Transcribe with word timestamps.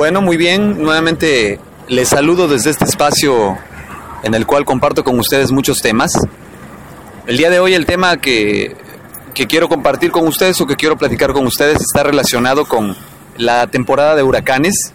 Bueno, 0.00 0.22
muy 0.22 0.38
bien. 0.38 0.82
Nuevamente 0.82 1.60
les 1.88 2.08
saludo 2.08 2.48
desde 2.48 2.70
este 2.70 2.86
espacio 2.86 3.58
en 4.22 4.32
el 4.32 4.46
cual 4.46 4.64
comparto 4.64 5.04
con 5.04 5.18
ustedes 5.18 5.52
muchos 5.52 5.82
temas. 5.82 6.12
El 7.26 7.36
día 7.36 7.50
de 7.50 7.60
hoy 7.60 7.74
el 7.74 7.84
tema 7.84 8.16
que, 8.16 8.78
quiero 9.46 9.68
compartir 9.68 10.10
con 10.10 10.26
ustedes 10.26 10.58
o 10.62 10.66
que 10.66 10.76
quiero 10.76 10.96
platicar 10.96 11.34
con 11.34 11.46
ustedes 11.46 11.82
está 11.82 12.02
relacionado 12.02 12.64
con 12.64 12.96
la 13.36 13.66
temporada 13.66 14.16
de 14.16 14.22
huracanes. 14.22 14.94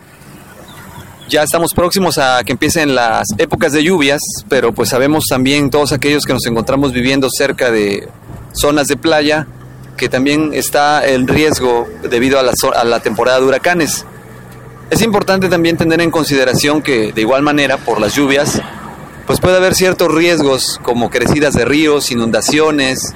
Ya 1.30 1.44
estamos 1.44 1.76
próximos 1.76 2.18
a 2.18 2.44
que 2.44 2.54
empiecen 2.54 2.96
las 2.96 3.28
épocas 3.38 3.74
de 3.74 3.84
lluvias, 3.84 4.22
pero 4.50 4.74
pues 4.74 4.90
sabemos 4.90 5.26
también 5.30 5.70
todos 5.70 5.92
aquellos 5.92 6.26
que 6.26 6.34
nos 6.34 6.48
encontramos 6.48 6.94
viviendo 6.94 7.30
cerca 7.30 7.70
de 7.70 8.10
zonas 8.54 8.88
de 8.88 8.98
playa, 8.98 9.46
que 9.98 10.10
también 10.10 10.52
está 10.54 11.06
el 11.06 11.28
riesgo 11.28 11.88
debido 12.10 12.40
a 12.40 12.84
la, 12.84 13.00
temporada 13.00 13.40
de 13.40 13.46
huracanes. 13.46 14.06
Es 14.90 15.02
importante 15.02 15.50
también 15.50 15.78
tener 15.78 16.02
en 16.02 16.12
consideración 16.12 16.82
que 16.82 17.12
de 17.12 17.22
igual 17.22 17.42
manera 17.42 17.78
por 17.78 18.00
las 18.00 18.16
lluvias 18.16 18.62
pues 19.26 19.40
puede 19.40 19.58
haber 19.58 19.74
ciertos 19.74 20.14
riesgos 20.14 20.80
como 20.84 21.10
crecidas 21.10 21.56
de 21.56 21.66
ríos, 21.66 22.12
inundaciones 22.12 23.16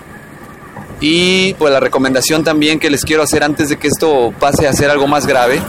y 0.99 1.53
pues 1.53 1.71
la 1.71 1.79
recomendación 1.79 2.43
también 2.43 2.79
que 2.79 2.89
les 2.89 3.05
quiero 3.05 3.23
hacer 3.23 3.43
antes 3.43 3.69
de 3.69 3.77
que 3.77 3.87
esto 3.87 4.33
pase 4.39 4.67
a 4.67 4.73
ser 4.73 4.89
algo 4.89 5.07
más 5.07 5.27
grave, 5.27 5.61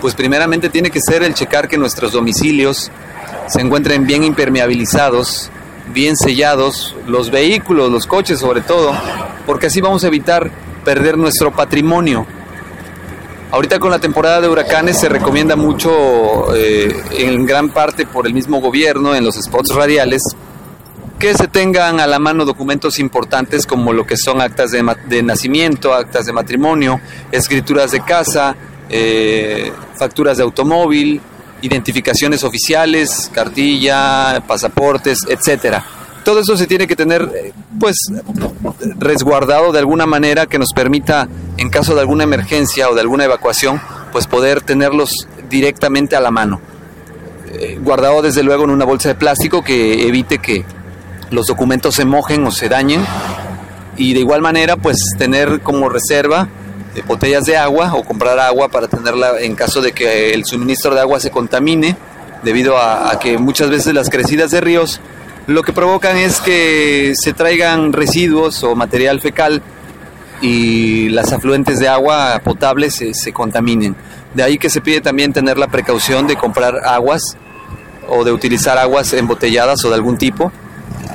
pues 0.00 0.14
primeramente 0.14 0.70
tiene 0.70 0.90
que 0.90 1.00
ser 1.00 1.22
el 1.22 1.34
checar 1.34 1.68
que 1.68 1.76
nuestros 1.76 2.12
domicilios 2.12 2.90
se 3.46 3.60
encuentren 3.60 4.06
bien 4.06 4.24
impermeabilizados, 4.24 5.50
bien 5.92 6.16
sellados, 6.16 6.96
los 7.06 7.30
vehículos, 7.30 7.90
los 7.90 8.06
coches 8.06 8.40
sobre 8.40 8.62
todo, 8.62 8.92
porque 9.46 9.66
así 9.66 9.80
vamos 9.80 10.04
a 10.04 10.08
evitar 10.08 10.50
perder 10.84 11.18
nuestro 11.18 11.52
patrimonio. 11.52 12.26
Ahorita 13.50 13.78
con 13.78 13.90
la 13.90 13.98
temporada 13.98 14.40
de 14.40 14.48
huracanes 14.48 14.98
se 14.98 15.08
recomienda 15.08 15.56
mucho, 15.56 16.54
eh, 16.54 17.02
en 17.18 17.44
gran 17.44 17.68
parte 17.68 18.06
por 18.06 18.26
el 18.26 18.32
mismo 18.32 18.60
gobierno, 18.60 19.14
en 19.14 19.24
los 19.24 19.34
spots 19.34 19.74
radiales, 19.74 20.22
que 21.18 21.34
se 21.34 21.48
tengan 21.48 22.00
a 22.00 22.06
la 22.06 22.18
mano 22.18 22.44
documentos 22.44 22.98
importantes 22.98 23.66
como 23.66 23.92
lo 23.92 24.06
que 24.06 24.16
son 24.16 24.40
actas 24.40 24.70
de, 24.70 24.82
de 25.06 25.22
nacimiento, 25.22 25.92
actas 25.92 26.24
de 26.24 26.32
matrimonio, 26.32 27.00
escrituras 27.30 27.92
de 27.92 28.00
casa, 28.00 28.56
eh, 28.88 29.70
facturas 29.94 30.38
de 30.38 30.42
automóvil, 30.42 31.20
identificaciones 31.60 32.44
oficiales, 32.44 33.30
cartilla, 33.32 34.42
pasaportes, 34.46 35.18
etcétera. 35.28 35.84
Todo 36.24 36.40
eso 36.40 36.56
se 36.56 36.66
tiene 36.66 36.86
que 36.86 36.94
tener, 36.94 37.22
eh, 37.34 37.52
pues, 37.80 37.96
resguardado 38.98 39.72
de 39.72 39.80
alguna 39.80 40.06
manera 40.06 40.46
que 40.46 40.58
nos 40.58 40.72
permita, 40.72 41.28
en 41.56 41.68
caso 41.68 41.94
de 41.94 42.00
alguna 42.00 42.24
emergencia 42.24 42.88
o 42.88 42.94
de 42.94 43.00
alguna 43.00 43.24
evacuación, 43.24 43.80
pues 44.12 44.26
poder 44.26 44.60
tenerlos 44.60 45.26
directamente 45.48 46.14
a 46.14 46.20
la 46.20 46.30
mano. 46.30 46.60
Eh, 47.52 47.78
guardado 47.82 48.22
desde 48.22 48.42
luego 48.42 48.64
en 48.64 48.70
una 48.70 48.84
bolsa 48.84 49.08
de 49.08 49.14
plástico 49.14 49.62
que 49.62 50.06
evite 50.06 50.38
que 50.38 50.64
los 51.30 51.46
documentos 51.46 51.94
se 51.94 52.04
mojen 52.04 52.46
o 52.46 52.50
se 52.52 52.68
dañen. 52.68 53.04
Y 53.96 54.14
de 54.14 54.20
igual 54.20 54.42
manera, 54.42 54.76
pues 54.76 54.98
tener 55.18 55.60
como 55.60 55.88
reserva 55.88 56.48
eh, 56.94 57.02
botellas 57.06 57.44
de 57.44 57.56
agua 57.56 57.94
o 57.94 58.04
comprar 58.04 58.38
agua 58.38 58.68
para 58.68 58.86
tenerla 58.86 59.40
en 59.40 59.56
caso 59.56 59.80
de 59.80 59.92
que 59.92 60.32
el 60.34 60.44
suministro 60.44 60.94
de 60.94 61.00
agua 61.00 61.18
se 61.18 61.30
contamine, 61.30 61.96
debido 62.44 62.76
a, 62.76 63.10
a 63.10 63.18
que 63.18 63.38
muchas 63.38 63.70
veces 63.70 63.92
las 63.92 64.08
crecidas 64.08 64.50
de 64.50 64.60
ríos 64.60 65.00
lo 65.46 65.62
que 65.62 65.72
provocan 65.72 66.16
es 66.16 66.40
que 66.40 67.14
se 67.20 67.32
traigan 67.32 67.92
residuos 67.92 68.62
o 68.62 68.74
material 68.74 69.20
fecal 69.20 69.62
y 70.40 71.08
las 71.08 71.32
afluentes 71.32 71.78
de 71.78 71.88
agua 71.88 72.40
potable 72.44 72.90
se, 72.90 73.32
contaminen. 73.32 73.96
De 74.34 74.42
ahí 74.42 74.58
que 74.58 74.70
se 74.70 74.80
pide 74.80 75.00
también 75.00 75.32
tener 75.32 75.58
la 75.58 75.68
precaución 75.68 76.26
de 76.26 76.36
comprar 76.36 76.84
aguas 76.84 77.36
o 78.08 78.24
de 78.24 78.32
utilizar 78.32 78.78
aguas 78.78 79.12
embotelladas 79.12 79.84
o 79.84 79.88
de 79.88 79.94
algún 79.94 80.16
tipo. 80.16 80.52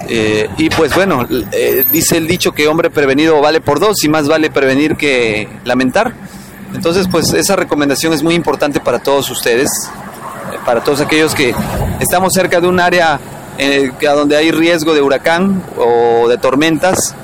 Eh, 0.09 0.49
y 0.57 0.69
pues 0.69 0.93
bueno, 0.95 1.27
eh, 1.51 1.83
dice 1.91 2.17
el 2.17 2.27
dicho 2.27 2.53
que 2.53 2.67
hombre 2.67 2.89
prevenido 2.89 3.41
vale 3.41 3.59
por 3.59 3.79
dos 3.79 4.03
y 4.03 4.09
más 4.09 4.27
vale 4.27 4.49
prevenir 4.49 4.95
que 4.95 5.47
lamentar. 5.65 6.13
Entonces 6.73 7.07
pues 7.09 7.33
esa 7.33 7.55
recomendación 7.55 8.13
es 8.13 8.23
muy 8.23 8.35
importante 8.35 8.79
para 8.79 8.99
todos 8.99 9.29
ustedes, 9.29 9.69
para 10.65 10.81
todos 10.81 11.01
aquellos 11.01 11.33
que 11.33 11.53
estamos 11.99 12.33
cerca 12.33 12.61
de 12.61 12.67
un 12.67 12.79
área 12.79 13.19
eh, 13.57 13.91
a 14.07 14.13
donde 14.13 14.37
hay 14.37 14.51
riesgo 14.51 14.93
de 14.93 15.01
huracán 15.01 15.63
o 15.77 16.27
de 16.27 16.37
tormentas. 16.37 17.15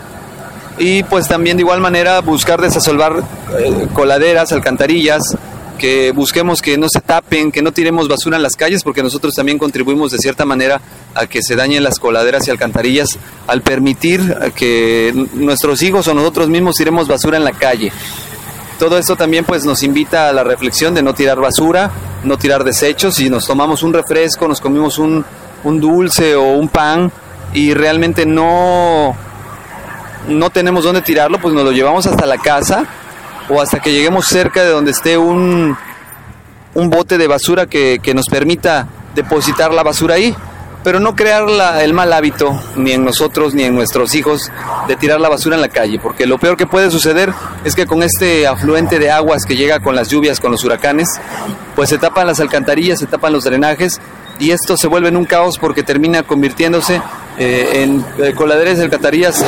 Y 0.77 1.03
pues 1.03 1.27
también 1.27 1.57
de 1.57 1.61
igual 1.61 1.79
manera 1.79 2.19
buscar 2.21 2.59
desasolvar 2.59 3.23
eh, 3.59 3.87
coladeras, 3.93 4.51
alcantarillas, 4.51 5.21
que 5.77 6.11
busquemos 6.11 6.61
que 6.61 6.77
no 6.77 6.87
se 6.89 7.01
tapen, 7.01 7.51
que 7.51 7.61
no 7.61 7.71
tiremos 7.71 8.07
basura 8.07 8.37
en 8.37 8.43
las 8.43 8.55
calles, 8.55 8.83
porque 8.83 9.03
nosotros 9.03 9.33
también 9.35 9.59
contribuimos 9.59 10.11
de 10.11 10.17
cierta 10.17 10.45
manera 10.45 10.81
a 11.13 11.27
que 11.27 11.41
se 11.43 11.55
dañen 11.55 11.83
las 11.83 11.99
coladeras 11.99 12.47
y 12.47 12.51
alcantarillas 12.51 13.19
al 13.47 13.61
permitir 13.61 14.35
que 14.55 15.13
nuestros 15.33 15.81
hijos 15.83 16.07
o 16.07 16.13
nosotros 16.13 16.49
mismos 16.49 16.75
tiremos 16.75 17.07
basura 17.07 17.37
en 17.37 17.43
la 17.43 17.51
calle. 17.51 17.91
Todo 18.79 18.97
esto 18.97 19.15
también 19.15 19.45
pues 19.45 19.65
nos 19.65 19.83
invita 19.83 20.29
a 20.29 20.33
la 20.33 20.43
reflexión 20.43 20.93
de 20.95 21.03
no 21.03 21.13
tirar 21.13 21.39
basura, 21.39 21.91
no 22.23 22.37
tirar 22.37 22.63
desechos, 22.63 23.15
si 23.15 23.29
nos 23.29 23.45
tomamos 23.45 23.83
un 23.83 23.93
refresco, 23.93 24.47
nos 24.47 24.59
comimos 24.59 24.97
un, 24.97 25.23
un 25.63 25.79
dulce 25.79 26.35
o 26.35 26.53
un 26.53 26.67
pan 26.67 27.11
y 27.53 27.73
realmente 27.73 28.25
no, 28.25 29.15
no 30.27 30.49
tenemos 30.49 30.83
dónde 30.83 31.01
tirarlo, 31.01 31.39
pues 31.39 31.53
nos 31.53 31.63
lo 31.63 31.71
llevamos 31.71 32.05
hasta 32.07 32.25
la 32.25 32.37
casa 32.37 32.85
o 33.49 33.61
hasta 33.61 33.79
que 33.79 33.91
lleguemos 33.91 34.25
cerca 34.25 34.63
de 34.63 34.69
donde 34.69 34.91
esté 34.91 35.17
un, 35.17 35.77
un 36.73 36.89
bote 36.89 37.17
de 37.17 37.27
basura 37.27 37.67
que, 37.67 37.99
que 38.01 38.13
nos 38.13 38.27
permita 38.27 38.87
depositar 39.15 39.73
la 39.73 39.83
basura 39.83 40.15
ahí. 40.15 40.35
Pero 40.83 40.99
no 40.99 41.15
crear 41.15 41.49
la, 41.49 41.81
el 41.81 41.93
mal 41.93 42.11
hábito 42.11 42.61
ni 42.75 42.91
en 42.91 43.05
nosotros 43.05 43.53
ni 43.53 43.63
en 43.63 43.73
nuestros 43.73 44.15
hijos 44.15 44.51
de 44.85 44.97
tirar 44.97 45.21
la 45.21 45.29
basura 45.29 45.55
en 45.55 45.61
la 45.61 45.69
calle, 45.69 45.97
porque 45.97 46.25
lo 46.25 46.37
peor 46.37 46.57
que 46.57 46.67
puede 46.67 46.91
suceder 46.91 47.33
es 47.63 47.73
que 47.73 47.87
con 47.87 48.03
este 48.03 48.47
afluente 48.47 48.99
de 48.99 49.09
aguas 49.09 49.45
que 49.45 49.55
llega 49.55 49.79
con 49.79 49.95
las 49.95 50.09
lluvias, 50.09 50.41
con 50.41 50.51
los 50.51 50.61
huracanes, 50.65 51.07
pues 51.77 51.87
se 51.87 51.97
tapan 51.97 52.27
las 52.27 52.41
alcantarillas, 52.41 52.99
se 52.99 53.05
tapan 53.05 53.31
los 53.31 53.45
drenajes 53.45 54.01
y 54.39 54.51
esto 54.51 54.77
se 54.77 54.87
vuelve 54.87 55.09
en 55.09 55.17
un 55.17 55.25
caos 55.25 55.57
porque 55.57 55.83
termina 55.83 56.23
convirtiéndose 56.23 57.01
eh, 57.37 57.83
en 57.83 58.05
eh, 58.17 58.33
coladeras 58.33 58.77
de 58.77 58.83
alcantarillas 58.83 59.43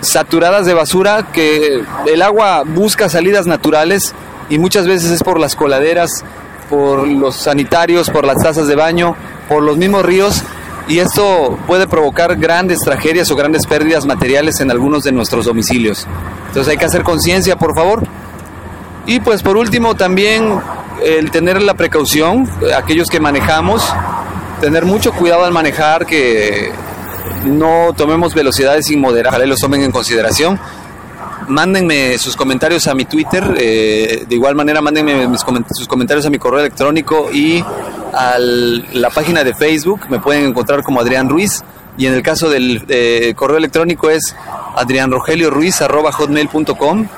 saturadas 0.00 0.66
de 0.66 0.74
basura 0.74 1.28
que 1.32 1.82
el 2.06 2.22
agua 2.22 2.62
busca 2.64 3.08
salidas 3.08 3.46
naturales 3.46 4.14
y 4.50 4.58
muchas 4.58 4.86
veces 4.86 5.10
es 5.10 5.22
por 5.22 5.40
las 5.40 5.56
coladeras, 5.56 6.10
por 6.68 7.06
los 7.06 7.36
sanitarios, 7.36 8.10
por 8.10 8.26
las 8.26 8.38
tazas 8.42 8.66
de 8.66 8.74
baño, 8.74 9.16
por 9.48 9.62
los 9.62 9.76
mismos 9.76 10.04
ríos 10.04 10.42
y 10.86 10.98
esto 10.98 11.58
puede 11.66 11.86
provocar 11.86 12.36
grandes 12.36 12.80
tragedias 12.80 13.30
o 13.30 13.36
grandes 13.36 13.66
pérdidas 13.66 14.04
materiales 14.04 14.60
en 14.60 14.70
algunos 14.70 15.04
de 15.04 15.12
nuestros 15.12 15.46
domicilios. 15.46 16.06
Entonces 16.48 16.70
hay 16.70 16.76
que 16.76 16.84
hacer 16.84 17.02
conciencia, 17.02 17.56
por 17.56 17.74
favor. 17.74 18.02
Y 19.06 19.20
pues 19.20 19.42
por 19.42 19.56
último 19.56 19.94
también 19.94 20.60
el 21.04 21.30
tener 21.30 21.62
la 21.62 21.74
precaución, 21.74 22.48
aquellos 22.76 23.08
que 23.08 23.20
manejamos, 23.20 23.84
tener 24.60 24.84
mucho 24.84 25.12
cuidado 25.12 25.44
al 25.44 25.52
manejar, 25.52 26.06
que 26.06 26.72
no 27.44 27.92
tomemos 27.96 28.34
velocidades 28.34 28.90
inmoderadas, 28.90 29.46
los 29.46 29.60
tomen 29.60 29.82
en 29.82 29.92
consideración. 29.92 30.58
Mándenme 31.48 32.16
sus 32.16 32.36
comentarios 32.36 32.86
a 32.86 32.94
mi 32.94 33.04
Twitter, 33.04 33.54
eh, 33.58 34.24
de 34.26 34.34
igual 34.34 34.54
manera 34.54 34.80
mándenme 34.80 35.28
sus 35.70 35.86
comentarios 35.86 36.24
a 36.24 36.30
mi 36.30 36.38
correo 36.38 36.60
electrónico 36.60 37.28
y 37.32 37.62
a 38.14 38.38
la 38.38 39.10
página 39.10 39.44
de 39.44 39.52
Facebook, 39.54 40.06
me 40.08 40.20
pueden 40.20 40.46
encontrar 40.46 40.82
como 40.82 41.00
Adrián 41.00 41.28
Ruiz 41.28 41.62
y 41.98 42.06
en 42.06 42.14
el 42.14 42.22
caso 42.22 42.48
del 42.48 42.82
eh, 42.88 43.34
correo 43.36 43.58
electrónico 43.58 44.08
es 44.08 44.34
adrianrogelioruiz.com 44.76 47.08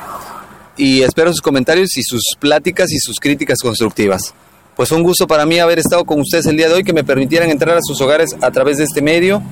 y 0.77 1.03
espero 1.03 1.31
sus 1.31 1.41
comentarios 1.41 1.97
y 1.97 2.03
sus 2.03 2.23
pláticas 2.39 2.93
y 2.93 2.99
sus 2.99 3.19
críticas 3.19 3.59
constructivas. 3.61 4.35
Pues 4.77 4.93
un 4.93 5.03
gusto 5.03 5.27
para 5.27 5.47
mí 5.47 5.59
haber 5.59 5.79
estado 5.79 6.05
con 6.05 6.21
ustedes 6.21 6.47
el 6.47 6.57
día 6.57 6.69
de 6.69 6.75
hoy, 6.75 6.85
que 6.85 6.93
me 6.93 7.03
permitieran 7.03 7.51
entrar 7.51 7.77
a 7.77 7.81
sus 7.83 8.01
hogares 8.01 8.37
a 8.43 8.51
través 8.51 8.77
de 8.77 8.85
este 8.85 9.01
medio 9.01 9.43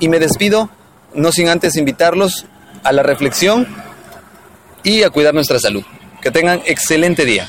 y 0.00 0.08
me 0.08 0.18
despido, 0.18 0.70
no 1.14 1.30
sin 1.30 1.48
antes 1.48 1.76
invitarlos 1.76 2.46
a 2.82 2.90
la 2.92 3.02
reflexión 3.04 3.68
y 4.82 5.04
a 5.04 5.10
cuidar 5.10 5.34
nuestra 5.34 5.60
salud. 5.60 5.84
Que 6.20 6.30
tengan 6.30 6.62
excelente 6.66 7.24
día. 7.24 7.48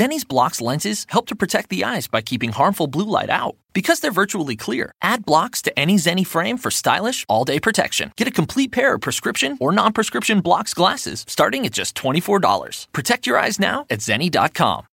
Zenni's 0.00 0.24
blocks 0.24 0.62
lenses 0.62 1.04
help 1.10 1.26
to 1.26 1.36
protect 1.36 1.68
the 1.68 1.84
eyes 1.84 2.08
by 2.08 2.22
keeping 2.22 2.52
harmful 2.52 2.86
blue 2.86 3.04
light 3.04 3.28
out. 3.28 3.56
Because 3.74 4.00
they're 4.00 4.10
virtually 4.22 4.56
clear, 4.56 4.94
add 5.02 5.26
blocks 5.26 5.60
to 5.60 5.78
any 5.78 5.96
Zenni 5.96 6.26
frame 6.26 6.56
for 6.56 6.70
stylish, 6.70 7.26
all 7.28 7.44
day 7.44 7.60
protection. 7.60 8.10
Get 8.16 8.26
a 8.26 8.30
complete 8.30 8.72
pair 8.72 8.94
of 8.94 9.02
prescription 9.02 9.58
or 9.60 9.72
non 9.72 9.92
prescription 9.92 10.40
blocks 10.40 10.72
glasses 10.72 11.26
starting 11.28 11.66
at 11.66 11.72
just 11.72 11.94
$24. 11.96 12.86
Protect 12.92 13.26
your 13.26 13.36
eyes 13.36 13.60
now 13.60 13.84
at 13.90 13.98
Zenni.com. 13.98 14.86